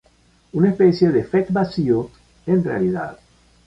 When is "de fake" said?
1.11-1.51